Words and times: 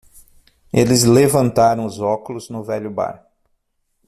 Eles 0.73 1.03
levantaram 1.03 1.85
os 1.85 1.99
óculos 1.99 2.49
no 2.49 2.63
velho 2.63 2.89
bar. 2.89 3.23